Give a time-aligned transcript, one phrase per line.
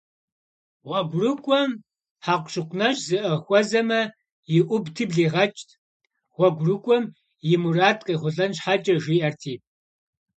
[0.87, 1.71] ГъуэгурыкӀуэм
[2.23, 4.01] хьэкъущыкъу нэщӀ зыӀыгъ хуэзэмэ,
[4.57, 5.69] иӀубти блигъэкӀт,
[6.35, 7.03] гъуэгурыкӀуэм
[7.53, 9.53] и мурад къехъулӀэн щхьэкӀэ, жиӀэрти.